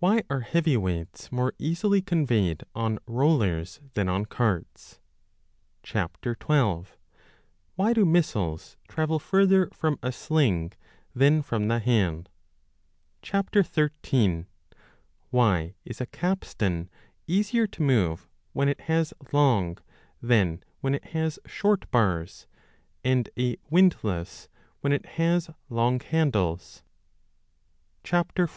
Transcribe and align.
Why 0.00 0.24
are 0.30 0.40
heavy 0.40 0.76
weights 0.76 1.30
more 1.30 1.54
easily 1.60 2.02
conveyed 2.02 2.64
on 2.74 2.98
rollers 3.06 3.80
than 3.92 4.08
on 4.08 4.24
carts? 4.24 4.98
12. 5.84 6.96
Why 7.76 7.92
do 7.92 8.04
missiles 8.04 8.76
travel 8.88 9.20
further 9.20 9.68
from 9.72 10.00
a 10.02 10.10
sling 10.10 10.72
than 11.14 11.40
from 11.40 11.68
the 11.68 11.78
hand? 11.78 12.28
13. 13.22 14.46
Why 15.30 15.74
is 15.84 16.00
a 16.00 16.06
capstan 16.06 16.90
easier 17.28 17.68
to 17.68 17.80
move 17.82 18.26
when 18.54 18.68
it 18.68 18.80
has 18.80 19.14
long 19.32 19.78
than 20.20 20.64
when 20.80 20.96
it 20.96 21.04
has 21.10 21.38
short 21.46 21.88
bars, 21.92 22.48
and 23.04 23.30
a 23.38 23.56
windlass 23.70 24.48
when 24.80 24.92
it 24.92 25.06
has 25.06 25.48
long 25.70 26.00
handles? 26.00 26.82
14. 28.04 28.48